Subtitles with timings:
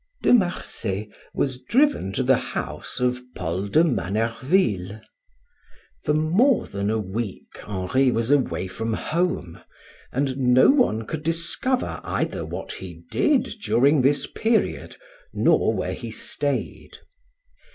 [0.23, 4.99] De Marsay was driven to the house of Paul de Manerville.
[6.05, 9.61] For more than a week Henri was away from home,
[10.11, 14.95] and no one could discover either what he did during this period,
[15.35, 16.97] nor where he stayed.